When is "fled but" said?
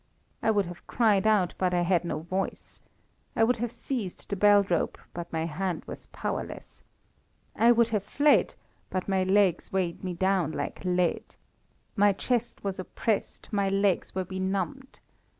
8.03-9.07